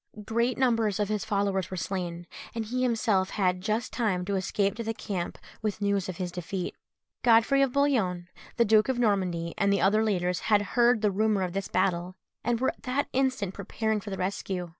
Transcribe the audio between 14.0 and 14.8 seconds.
for the rescue.